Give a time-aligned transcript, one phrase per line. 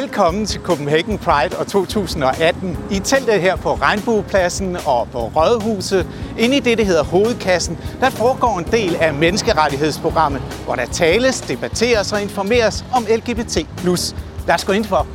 [0.00, 2.78] Velkommen til Copenhagen Pride og 2018.
[2.90, 6.06] I teltet her på Regnbuepladsen og på Rådhuset,
[6.38, 11.40] inde i det, der hedder Hovedkassen, der foregår en del af menneskerettighedsprogrammet, hvor der tales,
[11.40, 13.56] debatteres og informeres om LGBT+.
[14.46, 15.06] Lad os gå ind for.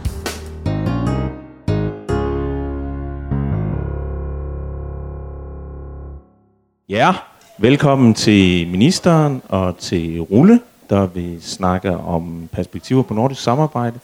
[6.89, 7.14] Ja,
[7.57, 10.59] velkommen til ministeren og til Rulle,
[10.89, 14.00] der vil snakke om perspektiver på nordisk samarbejde.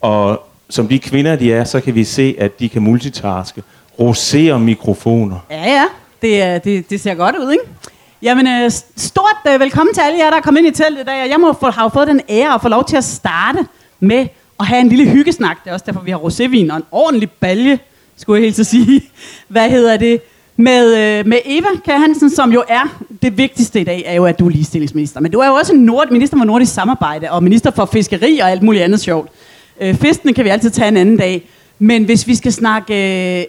[0.00, 3.62] Og som de kvinder, de er, så kan vi se, at de kan multitaske.
[4.00, 5.38] Rosere mikrofoner.
[5.50, 5.84] Ja, ja.
[6.22, 7.64] Det, det, det ser godt ud, ikke?
[8.22, 11.04] Jamen, øh, stort øh, velkommen til alle jer, der er kommet ind i teltet i
[11.04, 11.30] dag.
[11.30, 13.66] Jeg må få, have fået den ære at få lov til at starte
[14.00, 14.26] med
[14.60, 15.64] at have en lille hyggesnak.
[15.64, 17.78] Det er også derfor, vi har rosévin og en ordentlig balje,
[18.16, 19.02] skulle jeg helt så sige.
[19.48, 20.20] Hvad hedder det?
[20.56, 21.86] Med, øh, med Eva K.
[21.86, 25.20] Hansen, som jo er det vigtigste i dag, er jo, at du er ligestillingsminister.
[25.20, 28.50] Men du er jo også nord, minister for nordisk samarbejde og minister for fiskeri og
[28.50, 29.28] alt muligt andet sjovt.
[29.80, 31.48] Øh, festen kan vi altid tage en anden dag.
[31.78, 32.94] Men hvis vi skal snakke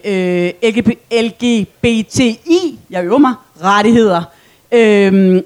[0.05, 4.23] øh, øh LGBTI, jeg øver mig, rettigheder,
[4.71, 5.41] øh,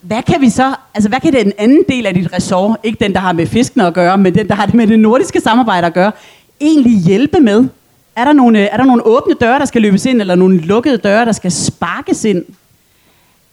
[0.00, 3.12] hvad kan vi så, altså hvad kan den anden del af dit ressort, ikke den,
[3.12, 5.86] der har med fiskene at gøre, men den, der har det med det nordiske samarbejde
[5.86, 6.12] at gøre,
[6.60, 7.64] egentlig hjælpe med?
[8.16, 10.58] Er der nogle, øh, er der nogle åbne døre, der skal løbes ind, eller nogle
[10.58, 12.44] lukkede døre, der skal sparkes ind?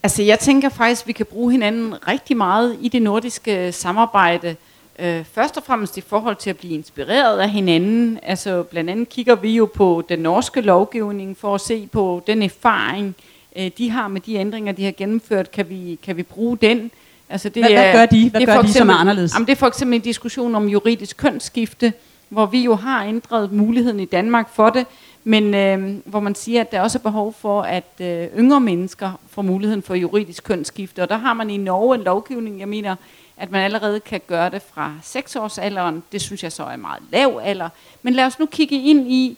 [0.03, 4.55] Altså jeg tænker faktisk, at vi kan bruge hinanden rigtig meget i det nordiske samarbejde.
[4.99, 8.19] Øh, først og fremmest i forhold til at blive inspireret af hinanden.
[8.23, 12.43] Altså blandt andet kigger vi jo på den norske lovgivning for at se på den
[12.43, 13.15] erfaring,
[13.55, 15.51] øh, de har med de ændringer, de har gennemført.
[15.51, 16.91] Kan vi, kan vi bruge den?
[17.29, 19.33] Altså det hvad, er, hvad gør de, hvad det gør de eksempel, som er anderledes?
[19.33, 21.93] Jamen det er for eksempel en diskussion om juridisk kønsskifte,
[22.29, 24.85] hvor vi jo har ændret muligheden i Danmark for det,
[25.23, 29.19] men øh, hvor man siger, at der også er behov for, at øh, yngre mennesker
[29.29, 31.01] får muligheden for juridisk kønsskifte.
[31.01, 32.95] Og der har man i Norge en lovgivning, jeg mener,
[33.37, 36.03] at man allerede kan gøre det fra 6-årsalderen.
[36.11, 37.69] Det synes jeg så er meget lav alder.
[38.01, 39.37] Men lad os nu kigge ind i,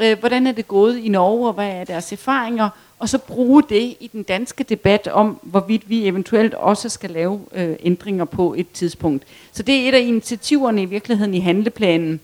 [0.00, 3.62] øh, hvordan er det gået i Norge, og hvad er deres erfaringer, og så bruge
[3.62, 8.54] det i den danske debat om, hvorvidt vi eventuelt også skal lave øh, ændringer på
[8.54, 9.24] et tidspunkt.
[9.52, 12.20] Så det er et af initiativerne i virkeligheden i handleplanen.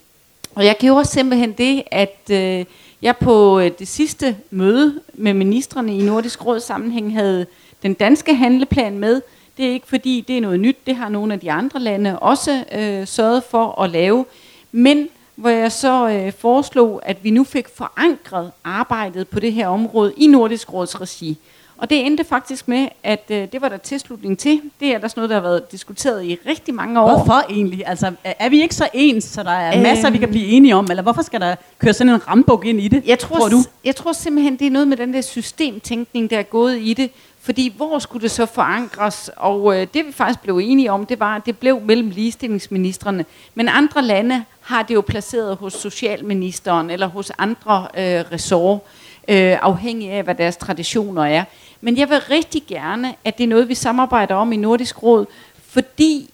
[0.55, 2.65] Og jeg gjorde simpelthen det, at øh,
[3.03, 7.47] jeg på øh, det sidste møde med ministerne i Nordisk Råd sammenhæng havde
[7.83, 9.23] den danske handleplan med,
[9.57, 10.77] det er ikke fordi, det er noget nyt.
[10.87, 14.25] Det har nogle af de andre lande også øh, sørget for at lave.
[14.73, 19.67] Men hvor jeg så øh, foreslog, at vi nu fik forankret arbejdet på det her
[19.69, 21.39] område i Nordisk Råds regi.
[21.77, 24.61] Og det endte faktisk med, at øh, det var der tilslutning til.
[24.81, 27.09] Det er der sådan noget, der har været diskuteret i rigtig mange år.
[27.09, 27.83] Hvorfor egentlig?
[27.87, 30.87] Altså, er vi ikke så ens, så der er masser, vi kan blive enige om?
[30.91, 33.59] Eller hvorfor skal der køre sådan en rambuk ind i det, jeg tror, tror du?
[33.85, 37.11] Jeg tror simpelthen, det er noget med den der systemtænkning, der er gået i det.
[37.45, 39.31] Fordi hvor skulle det så forankres?
[39.37, 43.25] Og øh, det vi faktisk blev enige om, det var, at det blev mellem ligestillingsministerne.
[43.55, 48.81] Men andre lande har det jo placeret hos socialministeren eller hos andre øh, ressort,
[49.29, 51.45] øh, afhængig af, hvad deres traditioner er.
[51.81, 55.27] Men jeg vil rigtig gerne, at det er noget, vi samarbejder om i Nordisk Råd,
[55.69, 56.31] fordi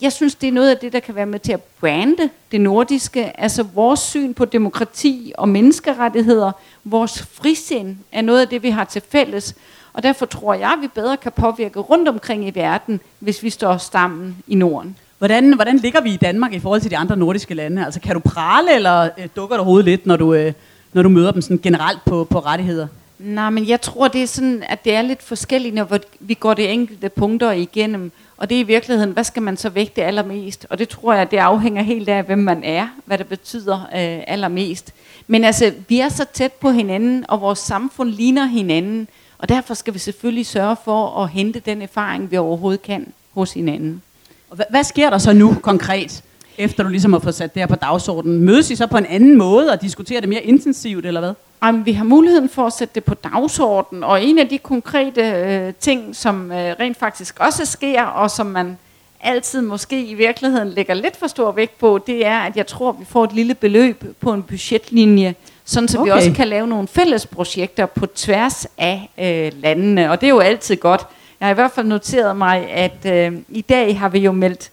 [0.00, 2.60] jeg synes, det er noget af det, der kan være med til at brande det
[2.60, 3.40] nordiske.
[3.40, 6.52] Altså vores syn på demokrati og menneskerettigheder,
[6.84, 9.54] vores frisind er noget af det, vi har til fælles.
[9.92, 13.50] Og derfor tror jeg, at vi bedre kan påvirke rundt omkring i verden, hvis vi
[13.50, 14.96] står sammen i Norden.
[15.18, 17.84] Hvordan, hvordan ligger vi i Danmark i forhold til de andre nordiske lande?
[17.84, 20.52] Altså kan du prale, eller øh, dukker du hovedet lidt, når du, øh,
[20.92, 22.86] når du møder dem sådan generelt på, på rettigheder?
[23.18, 26.54] Nej, men jeg tror, det er sådan, at det er lidt forskelligt, når vi går
[26.54, 28.12] de enkelte punkter igennem.
[28.36, 30.66] Og det er i virkeligheden, hvad skal man så vægte allermest?
[30.70, 34.22] Og det tror jeg, det afhænger helt af, hvem man er, hvad det betyder øh,
[34.26, 34.94] allermest.
[35.26, 39.08] Men altså, vi er så tæt på hinanden, og vores samfund ligner hinanden.
[39.40, 43.52] Og derfor skal vi selvfølgelig sørge for at hente den erfaring, vi overhovedet kan hos
[43.52, 44.02] hinanden.
[44.50, 46.22] Og hvad, hvad sker der så nu konkret,
[46.58, 48.40] efter du ligesom har fået sat det her på dagsordenen?
[48.40, 51.32] Mødes I så på en anden måde og diskuterer det mere intensivt, eller hvad?
[51.62, 55.22] Jamen, vi har muligheden for at sætte det på dagsordenen, og en af de konkrete
[55.22, 58.78] øh, ting, som øh, rent faktisk også sker, og som man
[59.20, 62.90] altid måske i virkeligheden lægger lidt for stor vægt på, det er, at jeg tror,
[62.90, 65.34] at vi får et lille beløb på en budgetlinje,
[65.70, 66.04] sådan så okay.
[66.04, 70.30] vi også kan lave nogle fælles projekter på tværs af øh, landene, og det er
[70.30, 71.06] jo altid godt.
[71.40, 74.70] Jeg har i hvert fald noteret mig, at øh, i dag har vi jo meldt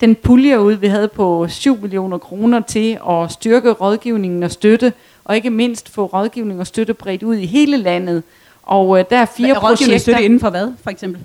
[0.00, 4.92] den pulje ud, vi havde på 7 millioner kroner til at styrke rådgivningen og støtte,
[5.24, 8.22] og ikke mindst få rådgivning og støtte bredt ud i hele landet.
[8.62, 9.98] Og øh, der er fire er projekter.
[9.98, 11.20] støtte inden for hvad, for eksempel?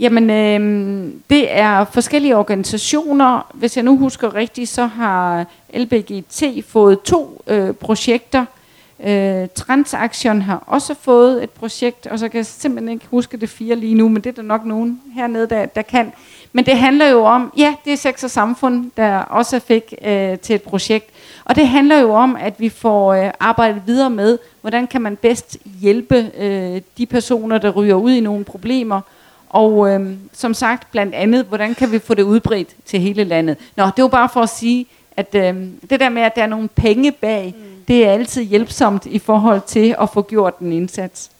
[0.00, 3.50] Jamen, øh, det er forskellige organisationer.
[3.54, 8.44] Hvis jeg nu husker rigtigt, så har LBGT fået to øh, projekter.
[9.04, 13.48] Øh, Transaction har også fået et projekt, og så kan jeg simpelthen ikke huske det
[13.48, 16.12] fire lige nu, men det er der nok nogen hernede, der, der kan.
[16.52, 20.38] Men det handler jo om, ja, det er Sex og Samfund, der også fik øh,
[20.38, 21.10] til et projekt.
[21.44, 25.16] Og det handler jo om, at vi får øh, arbejdet videre med, hvordan kan man
[25.16, 29.00] bedst hjælpe øh, de personer, der ryger ud i nogle problemer.
[29.50, 33.56] Og øh, som sagt, blandt andet, hvordan kan vi få det udbredt til hele landet.
[33.76, 35.54] Nå, det var bare for at sige, at øh,
[35.90, 37.64] det der med, at der er nogle penge bag, mm.
[37.88, 41.30] det er altid hjælpsomt i forhold til at få gjort en indsats.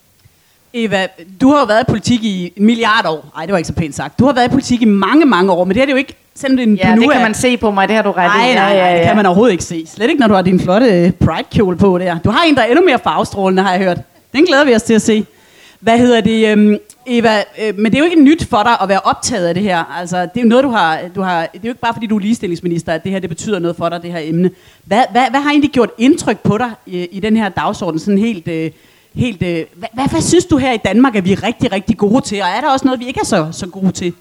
[0.75, 1.07] Eva,
[1.41, 3.31] du har jo været i politik i en milliard år.
[3.35, 4.19] Nej, det var ikke så pænt sagt.
[4.19, 6.15] Du har været i politik i mange, mange år, men det er det jo ikke
[6.35, 8.39] sådan en Ja, det kan man se på mig, det har du ret i.
[8.39, 9.87] Nej, nej, nej, det kan man overhovedet ikke se.
[9.87, 12.19] Slet ikke, når du har din flotte øh, pride-kjole på der.
[12.19, 13.99] Du har en, der er endnu mere farvestrålende, har jeg hørt.
[14.33, 15.27] Den glæder vi os til at se.
[15.81, 17.45] Hvad hedder det, øhm, Eva?
[17.63, 19.99] Øh, men det er jo ikke nyt for dig at være optaget af det her.
[19.99, 21.41] Altså, det er jo noget, du har, du har...
[21.41, 23.77] Det er jo ikke bare, fordi du er ligestillingsminister, at det her det betyder noget
[23.77, 24.51] for dig, det her emne.
[24.85, 28.01] Hvad, hvad, hvad har egentlig gjort indtryk på dig i, i den her dagsorden?
[28.01, 28.49] Sådan helt...
[28.49, 28.71] Øh,
[29.17, 31.97] helt øh, hvad, hvad, hvad synes du her i Danmark, at vi er rigtig, rigtig
[31.97, 32.43] gode til?
[32.43, 34.13] Og er der også noget, vi ikke er så, så gode til?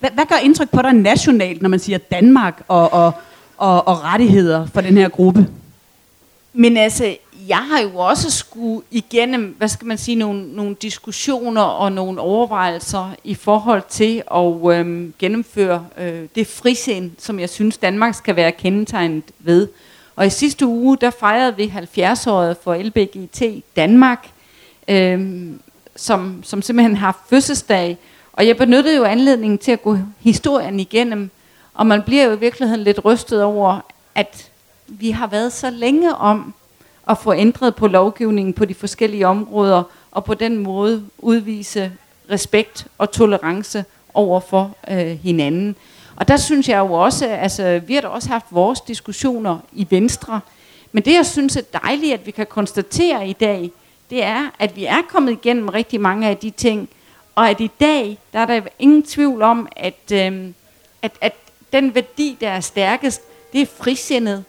[0.00, 3.12] Hvad, hvad gør indtryk på dig nationalt, når man siger Danmark og, og,
[3.56, 5.46] og, og rettigheder for den her gruppe?
[6.52, 7.16] Men altså,
[7.48, 12.20] jeg har jo også skulle igennem, hvad skal man sige, nogle, nogle diskussioner og nogle
[12.20, 18.36] overvejelser i forhold til at øhm, gennemføre øh, det frisind, som jeg synes, Danmark skal
[18.36, 19.68] være kendetegnet ved.
[20.16, 23.42] Og i sidste uge, der fejrede vi 70-året for LBGT
[23.76, 24.30] Danmark,
[24.88, 25.60] øhm,
[25.96, 27.98] som, som simpelthen har fødselsdag.
[28.32, 31.30] Og jeg benyttede jo anledningen til at gå historien igennem,
[31.74, 33.80] og man bliver jo i virkeligheden lidt rystet over,
[34.14, 34.50] at
[34.86, 36.54] vi har været så længe om
[37.08, 41.92] at få ændret på lovgivningen på de forskellige områder, og på den måde udvise
[42.30, 43.84] respekt og tolerance
[44.14, 45.76] over for øh, hinanden.
[46.16, 49.86] Og der synes jeg jo også, altså vi har da også haft vores diskussioner i
[49.90, 50.40] Venstre,
[50.92, 53.70] men det jeg synes er dejligt, at vi kan konstatere i dag,
[54.10, 56.88] det er, at vi er kommet igennem rigtig mange af de ting,
[57.34, 60.48] og at i dag, der er der ingen tvivl om, at, øh,
[61.02, 61.34] at, at
[61.72, 63.22] den værdi, der er stærkest,
[63.52, 64.44] det er frisindet.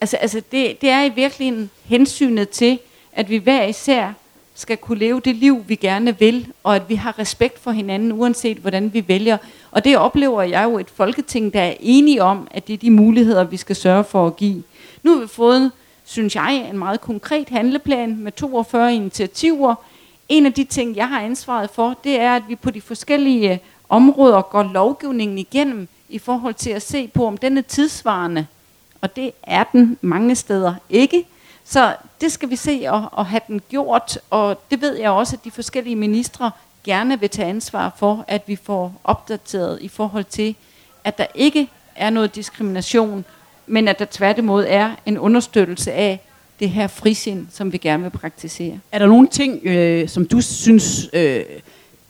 [0.00, 2.78] Altså, altså det, det er i virkeligheden hensynet til,
[3.12, 4.12] at vi hver især
[4.54, 8.12] skal kunne leve det liv, vi gerne vil, og at vi har respekt for hinanden,
[8.12, 9.38] uanset hvordan vi vælger.
[9.70, 12.90] Og det oplever jeg jo et folketing, der er enige om, at det er de
[12.90, 14.62] muligheder, vi skal sørge for at give.
[15.02, 15.72] Nu har vi fået,
[16.04, 19.74] synes jeg, en meget konkret handleplan med 42 initiativer.
[20.28, 23.60] En af de ting, jeg har ansvaret for, det er, at vi på de forskellige
[23.88, 28.46] områder går lovgivningen igennem i forhold til at se på, om den er tidsvarende.
[29.00, 31.24] Og det er den mange steder ikke.
[31.64, 35.36] Så det skal vi se og, og have den gjort, og det ved jeg også,
[35.36, 36.50] at de forskellige ministre
[36.84, 40.54] gerne vil tage ansvar for, at vi får opdateret i forhold til,
[41.04, 43.24] at der ikke er noget diskrimination,
[43.66, 46.20] men at der tværtimod er en understøttelse af
[46.60, 48.78] det her frisind, som vi gerne vil praktisere.
[48.92, 51.44] Er der nogle ting, øh, som du synes, øh,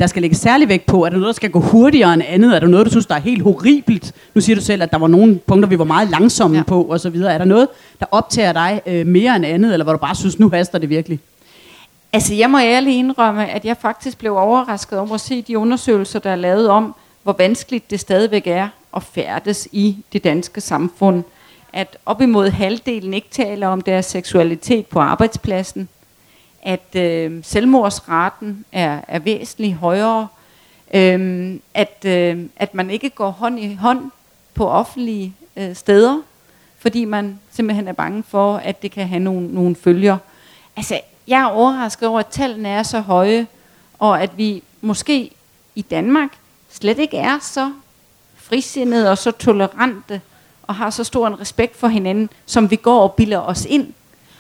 [0.01, 1.05] der skal lægge særlig vægt på?
[1.05, 2.57] Er der noget, der skal gå hurtigere end andet?
[2.57, 4.15] Er der noget, du synes, der er helt horribelt?
[4.35, 6.63] Nu siger du selv, at der var nogle punkter, vi var meget langsomme ja.
[6.63, 7.33] på, og så videre.
[7.33, 7.69] Er der noget,
[8.01, 10.89] der optager dig øh, mere end andet, eller hvor du bare synes, nu haster det
[10.89, 11.21] virkelig?
[12.13, 16.19] Altså, jeg må ærligt indrømme, at jeg faktisk blev overrasket over at se de undersøgelser,
[16.19, 21.23] der er lavet om, hvor vanskeligt det stadigvæk er at færdes i det danske samfund.
[21.73, 25.89] At op imod halvdelen ikke taler om deres seksualitet på arbejdspladsen.
[26.63, 30.29] At øh, selvmordsraten er, er væsentligt højere.
[30.95, 34.11] Øh, at, øh, at man ikke går hånd i hånd
[34.55, 36.23] på offentlige øh, steder,
[36.79, 40.19] fordi man simpelthen er bange for, at det kan have nogle, nogle følger.
[40.77, 43.47] Altså, jeg er overrasket over, at tallene er så høje,
[43.99, 45.31] og at vi måske
[45.75, 46.31] i Danmark
[46.71, 47.73] slet ikke er så
[48.37, 50.21] frisindede og så tolerante
[50.63, 53.93] og har så stor en respekt for hinanden, som vi går og bilder os ind.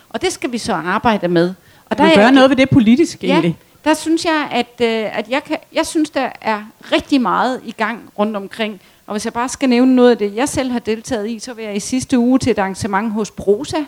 [0.09, 1.55] Og det skal vi så arbejde med.
[1.91, 3.57] Og der gør noget ved det politisk ja, egentlig.
[3.85, 7.73] der synes jeg, at, øh, at jeg, kan, jeg synes, der er rigtig meget i
[7.73, 8.81] gang rundt omkring.
[9.07, 11.55] Og hvis jeg bare skal nævne noget af det, jeg selv har deltaget i, så
[11.55, 13.79] var jeg i sidste uge til et arrangement hos Prosa.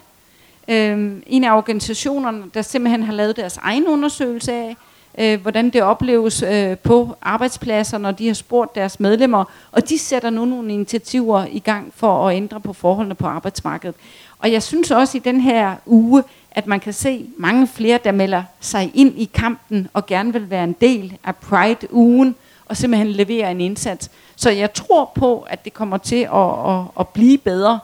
[0.68, 4.76] Øhm, en af organisationerne, der simpelthen har lavet deres egen undersøgelse af,
[5.18, 9.44] øh, hvordan det opleves øh, på arbejdspladser, når de har spurgt deres medlemmer.
[9.72, 13.94] Og de sætter nu nogle initiativer i gang for at ændre på forholdene på arbejdsmarkedet.
[14.38, 16.22] Og jeg synes også i den her uge,
[16.54, 20.50] at man kan se mange flere, der melder sig ind i kampen og gerne vil
[20.50, 22.34] være en del af Pride-ugen
[22.66, 24.10] og simpelthen levere en indsats.
[24.36, 27.78] Så jeg tror på, at det kommer til at, at, at blive bedre.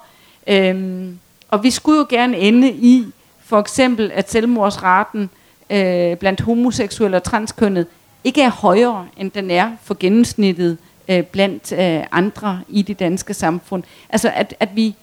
[0.47, 3.07] Øhm, og vi skulle jo gerne ende i,
[3.45, 5.31] for eksempel, at selvmordsraten
[5.71, 7.87] øh, blandt homoseksuelle og transkønnet
[8.25, 13.35] ikke er højere, end den er for gennemsnittet øh, blandt øh, andre i det danske
[13.35, 13.83] samfund.
[14.11, 14.95] Altså at, at vi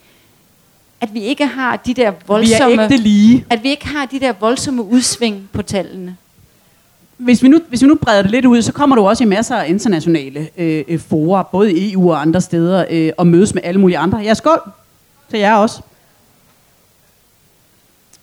[1.06, 3.46] at vi ikke har de der voldsomme vi er lige.
[3.50, 6.16] at vi ikke har de der voldsomme udsving på tallene.
[7.18, 9.28] hvis vi, nu, hvis vi nu breder det lidt ud, så kommer du også i
[9.28, 13.54] masser af internationale øh, øh forer, både i EU og andre steder, øh, og mødes
[13.54, 14.18] med alle mulige andre.
[14.18, 14.60] Ja, skål
[15.30, 15.82] til jer også.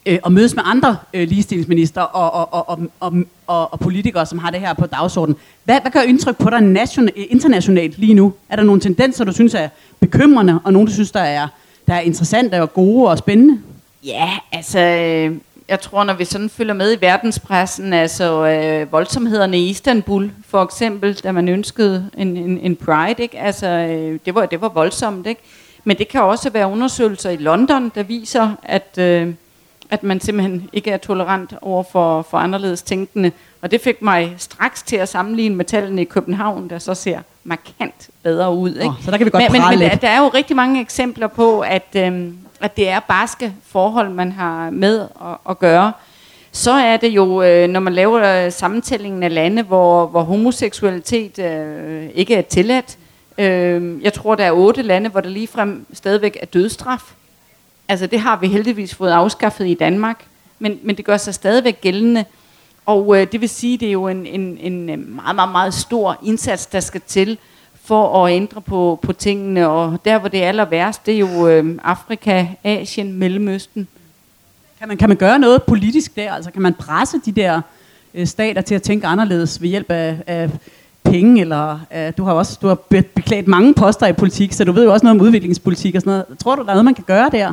[0.06, 3.12] Øh, og mødes med andre øh, ligestillingsminister og, og, og, og, og,
[3.46, 5.36] og, og politikere, som har det her på dagsordenen.
[5.64, 8.32] Hvad, hvad gør indtryk på dig nation, internationalt lige nu?
[8.48, 9.68] Er der nogle tendenser, du synes er
[10.00, 11.48] bekymrende, og nogle, du synes, der er,
[11.92, 13.62] der er interessante og gode og spændende?
[14.04, 15.36] Ja, altså, øh,
[15.68, 20.62] jeg tror, når vi sådan følger med i verdenspressen, altså øh, voldsomhederne i Istanbul, for
[20.62, 23.38] eksempel, da man ønskede en, en, en pride, ikke?
[23.38, 25.40] Altså, øh, det, var, det var voldsomt, ikke?
[25.84, 29.34] Men det kan også være undersøgelser i London, der viser, at, øh,
[29.90, 33.32] at man simpelthen ikke er tolerant over for, for anderledes tænkende.
[33.62, 37.18] Og det fik mig straks til at sammenligne med tallene i København, der så ser
[37.44, 38.70] markant bedre ud.
[38.70, 38.86] Ikke?
[38.86, 40.02] Oh, så der kan vi godt men, men, men lidt.
[40.02, 42.28] der er jo rigtig mange eksempler på, at, øh,
[42.60, 45.92] at det er barske forhold, man har med at, at gøre.
[46.52, 52.08] Så er det jo, øh, når man laver sammentællingen af lande, hvor, hvor homoseksualitet øh,
[52.14, 52.98] ikke er tilladt.
[53.38, 57.02] Øh, jeg tror, der er otte lande, hvor der ligefrem stadigvæk er dødstraf.
[57.88, 60.24] Altså det har vi heldigvis fået afskaffet i Danmark,
[60.58, 62.24] men, men det gør sig stadigvæk gældende.
[62.86, 65.74] Og øh, det vil sige, det er jo en, en, en øh, meget, meget, meget
[65.74, 67.38] stor indsats, der skal til
[67.84, 69.68] for at ændre på, på tingene.
[69.68, 73.88] Og der, hvor det er aller værst, det er jo øh, Afrika, Asien, Mellemøsten.
[74.78, 76.32] Kan man, kan man gøre noget politisk der?
[76.32, 77.60] Altså kan man presse de der
[78.14, 80.50] øh, stater til at tænke anderledes ved hjælp af, af
[81.04, 81.40] penge?
[81.40, 82.74] Eller, øh, du har også du har
[83.14, 86.10] beklædt mange poster i politik, så du ved jo også noget om udviklingspolitik og sådan
[86.10, 86.38] noget.
[86.38, 87.52] Tror du, der er noget, man kan gøre der?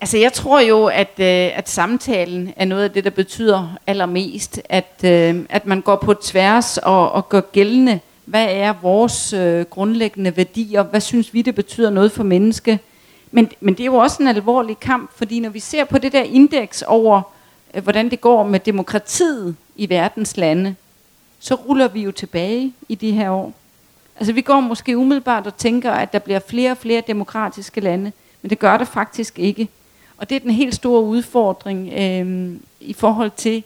[0.00, 4.60] Altså jeg tror jo, at, øh, at samtalen er noget af det, der betyder allermest.
[4.68, 9.64] At, øh, at man går på tværs og, og gør gældende, hvad er vores øh,
[9.64, 10.82] grundlæggende værdier?
[10.82, 12.78] Hvad synes vi, det betyder noget for menneske?
[13.30, 16.12] Men, men det er jo også en alvorlig kamp, fordi når vi ser på det
[16.12, 17.22] der indeks over,
[17.74, 20.74] øh, hvordan det går med demokratiet i verdens lande,
[21.40, 23.52] så ruller vi jo tilbage i de her år.
[24.16, 28.12] Altså vi går måske umiddelbart og tænker, at der bliver flere og flere demokratiske lande,
[28.42, 29.68] men det gør det faktisk ikke.
[30.20, 33.64] Og det er den helt store udfordring øh, i forhold til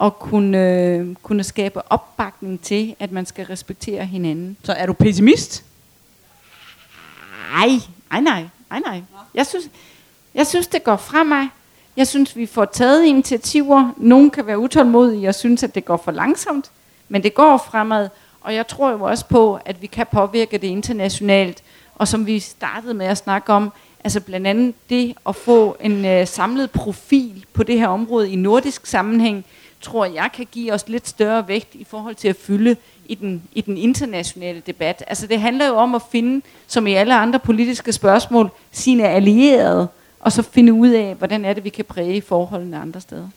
[0.00, 4.56] at kunne, øh, kunne skabe opbakning til, at man skal respektere hinanden.
[4.62, 5.64] Så er du pessimist?
[7.52, 7.68] Nej,
[8.10, 9.02] nej, nej, nej, nej.
[9.34, 9.68] Jeg synes,
[10.34, 11.46] jeg synes, det går fremad.
[11.96, 13.92] Jeg synes, vi får taget initiativer.
[13.96, 16.70] Nogle kan være utålmodige og synes, at det går for langsomt,
[17.08, 18.08] men det går fremad.
[18.40, 21.62] Og jeg tror jo også på, at vi kan påvirke det internationalt.
[21.94, 23.72] Og som vi startede med at snakke om,
[24.04, 28.36] Altså blandt andet det at få en øh, samlet profil på det her område i
[28.36, 29.44] nordisk sammenhæng,
[29.80, 33.42] tror jeg kan give os lidt større vægt i forhold til at fylde i den,
[33.52, 35.04] i den internationale debat.
[35.06, 39.88] Altså det handler jo om at finde, som i alle andre politiske spørgsmål, sine allierede,
[40.20, 43.28] og så finde ud af, hvordan er det, vi kan præge forholdene andre steder.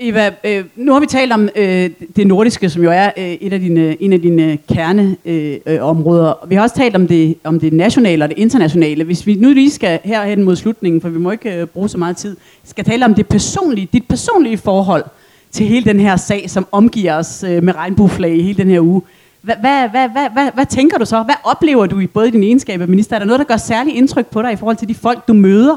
[0.00, 3.52] Eva, øh, nu har vi talt om øh, det nordiske, som jo er øh, et
[3.52, 6.28] af dine, en af dine kerneområder.
[6.28, 9.04] Øh, øh vi har også talt om det, om det nationale og det internationale.
[9.04, 11.98] Hvis vi nu lige skal herhen mod slutningen, for vi må ikke øh, bruge så
[11.98, 15.04] meget tid, skal tale om det personlige, dit personlige forhold
[15.50, 18.80] til hele den her sag, som omgiver os øh, med regnbueflag i hele den her
[18.80, 19.02] uge.
[19.42, 21.22] Hvad, hvad, hvad, hvad, hvad, hvad tænker du så?
[21.22, 23.16] Hvad oplever du i både din egenskab af minister?
[23.16, 25.32] Er der noget, der gør særlig indtryk på dig i forhold til de folk, du
[25.32, 25.76] møder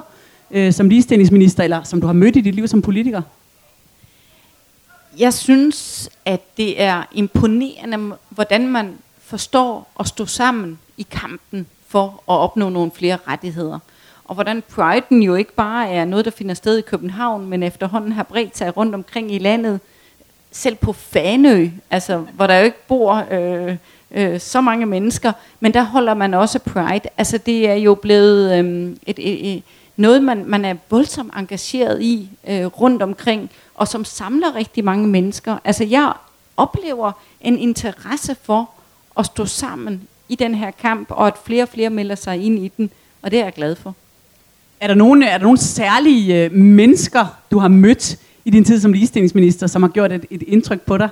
[0.51, 3.21] øh, som ligestillingsminister, eller som du har mødt i dit liv som politiker?
[5.17, 12.05] Jeg synes, at det er imponerende, hvordan man forstår at stå sammen i kampen for
[12.05, 13.79] at opnå nogle flere rettigheder.
[14.25, 18.11] Og hvordan Pride'en jo ikke bare er noget, der finder sted i København, men efterhånden
[18.11, 19.79] har bredt sig rundt omkring i landet,
[20.51, 23.77] selv på Fanø, altså, hvor der jo ikke bor øh,
[24.11, 27.09] øh, så mange mennesker, men der holder man også pride.
[27.17, 29.63] Altså det er jo blevet øh, et, et, et,
[29.97, 33.51] noget, man, man er voldsomt engageret i øh, rundt omkring,
[33.81, 35.57] og som samler rigtig mange mennesker.
[35.65, 36.13] Altså jeg
[36.57, 37.11] oplever
[37.41, 38.69] en interesse for
[39.19, 42.59] at stå sammen i den her kamp, og at flere og flere melder sig ind
[42.59, 42.89] i den,
[43.21, 43.95] og det er jeg glad for.
[44.79, 48.79] Er der nogle, er der nogle særlige øh, mennesker, du har mødt i din tid
[48.79, 51.09] som ligestillingsminister, som har gjort et, et indtryk på dig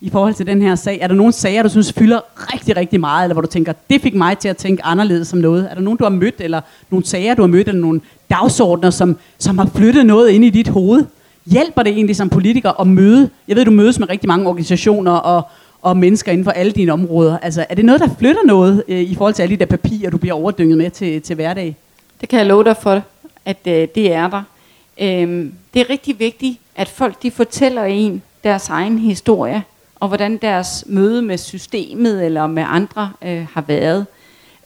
[0.00, 0.98] i forhold til den her sag?
[1.00, 4.02] Er der nogle sager, du synes fylder rigtig, rigtig meget, eller hvor du tænker, det
[4.02, 5.70] fik mig til at tænke anderledes som noget?
[5.70, 8.90] Er der nogen, du har mødt, eller nogle sager, du har mødt, eller nogle dagsordner,
[8.90, 11.04] som, som har flyttet noget ind i dit hoved?
[11.46, 13.30] Hjælper det egentlig som politiker at møde?
[13.48, 15.42] Jeg ved, du mødes med rigtig mange organisationer og,
[15.82, 17.38] og mennesker inden for alle dine områder.
[17.38, 20.10] Altså, er det noget, der flytter noget øh, i forhold til alle de der papirer,
[20.10, 21.76] du bliver overdynget med til, til hverdag?
[22.20, 23.02] Det kan jeg love dig for,
[23.44, 24.42] at øh, det er der.
[25.00, 29.62] Øhm, det er rigtig vigtigt, at folk de fortæller en deres egen historie,
[30.00, 34.06] og hvordan deres møde med systemet eller med andre øh, har været.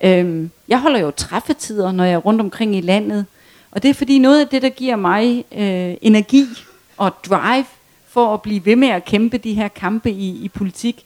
[0.05, 3.25] Øhm, jeg holder jo træffetider, når jeg er rundt omkring i landet,
[3.71, 6.45] og det er fordi noget af det, der giver mig øh, energi
[6.99, 7.65] og drive
[8.09, 11.05] for at blive ved med at kæmpe de her kampe i, i politik,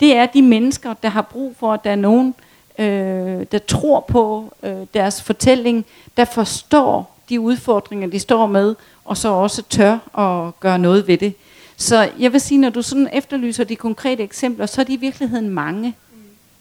[0.00, 2.34] det er de mennesker, der har brug for, at der er nogen,
[2.78, 5.84] øh, der tror på øh, deres fortælling,
[6.16, 8.74] der forstår de udfordringer, de står med,
[9.04, 11.34] og så også tør at gøre noget ved det.
[11.76, 14.96] Så jeg vil sige, når du sådan efterlyser de konkrete eksempler, så er de i
[14.96, 15.94] virkeligheden mange.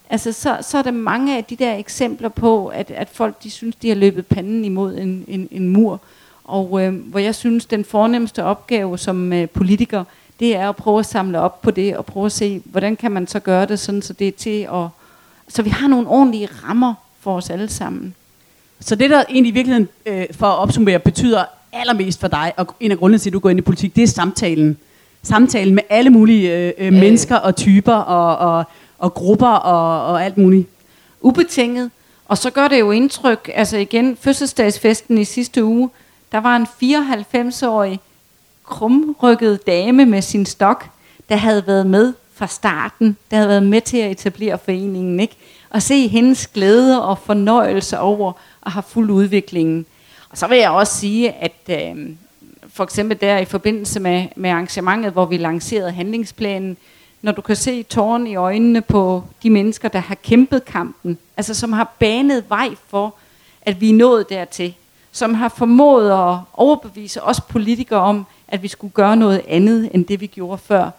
[0.09, 3.51] Altså, så, så er der mange af de der eksempler på, at, at folk de
[3.51, 5.99] synes, de har løbet panden imod en, en, en mur.
[6.43, 10.03] Og øh, hvor jeg synes, den fornemmeste opgave som øh, politiker,
[10.39, 13.11] det er at prøve at samle op på det, og prøve at se, hvordan kan
[13.11, 14.87] man så gøre det, sådan, så det er til at...
[15.47, 18.15] Så vi har nogle ordentlige rammer for os alle sammen.
[18.79, 22.75] Så det, der egentlig i virkeligheden, øh, for at opsummere, betyder allermest for dig, og
[22.79, 24.77] en af grundene til, at du går ind i politik, det er samtalen.
[25.23, 28.63] Samtalen med alle mulige øh, øh, mennesker og typer og, og,
[28.97, 30.67] og grupper og, og alt muligt.
[31.21, 31.91] Ubetinget.
[32.25, 35.89] Og så gør det jo indtryk, altså igen, fødselsdagsfesten i sidste uge,
[36.33, 37.99] der var en 94-årig
[38.63, 40.89] krumrykket dame med sin stok,
[41.29, 45.35] der havde været med fra starten, der havde været med til at etablere foreningen, ikke?
[45.69, 48.33] Og se hendes glæde og fornøjelse over
[48.65, 49.85] at have fuld udviklingen.
[50.29, 52.09] Og så vil jeg også sige, at øh,
[52.69, 56.77] for eksempel der i forbindelse med, med arrangementet, hvor vi lancerede handlingsplanen,
[57.21, 61.53] når du kan se tårn i øjnene på de mennesker, der har kæmpet kampen, altså
[61.53, 63.15] som har banet vej for,
[63.61, 64.73] at vi er nået dertil,
[65.13, 70.05] som har formået at overbevise os politikere om, at vi skulle gøre noget andet, end
[70.05, 70.89] det vi gjorde før.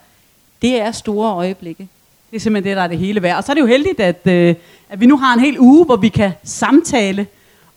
[0.62, 1.88] Det er store øjeblikke.
[2.30, 3.36] Det er simpelthen det, der er det hele værd.
[3.36, 4.54] Og så er det jo heldigt, at, øh,
[4.88, 7.26] at vi nu har en hel uge, hvor vi kan samtale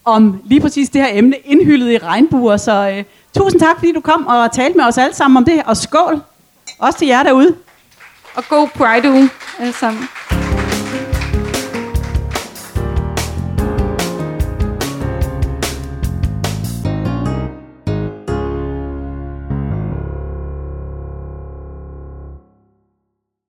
[0.04, 2.56] om lige præcis det her emne, indhyldet i regnbuer.
[2.56, 3.04] Så øh,
[3.36, 5.62] tusind tak, fordi du kom og talte med os alle sammen om det.
[5.66, 6.20] Og skål!
[6.78, 7.54] Også til jer derude.
[8.34, 10.08] Og god Pride-uge alle sammen.